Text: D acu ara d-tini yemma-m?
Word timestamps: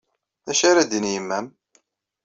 D 0.45 0.47
acu 0.51 0.65
ara 0.69 0.81
d-tini 0.89 1.11
yemma-m? 1.15 1.45